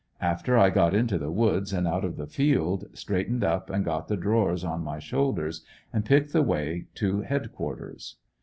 [0.21, 4.07] After I got into the woods and out of the field, straightened up and got
[4.07, 8.15] the drawers on my shoulders and picked the way to head quarters.